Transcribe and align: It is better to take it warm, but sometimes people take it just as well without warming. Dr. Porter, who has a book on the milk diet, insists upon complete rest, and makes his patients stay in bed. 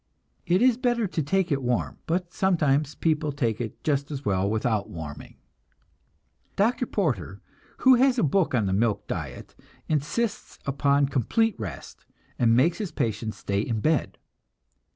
It 0.47 0.63
is 0.63 0.77
better 0.77 1.05
to 1.05 1.21
take 1.21 1.51
it 1.51 1.61
warm, 1.61 1.99
but 2.07 2.33
sometimes 2.33 2.95
people 2.95 3.31
take 3.31 3.61
it 3.61 3.83
just 3.83 4.09
as 4.09 4.25
well 4.25 4.49
without 4.49 4.89
warming. 4.89 5.35
Dr. 6.55 6.87
Porter, 6.87 7.39
who 7.77 7.93
has 7.93 8.17
a 8.17 8.23
book 8.23 8.55
on 8.55 8.65
the 8.65 8.73
milk 8.73 9.05
diet, 9.05 9.53
insists 9.87 10.57
upon 10.65 11.05
complete 11.09 11.53
rest, 11.59 12.07
and 12.39 12.55
makes 12.57 12.79
his 12.79 12.91
patients 12.91 13.37
stay 13.37 13.59
in 13.61 13.79
bed. 13.79 14.17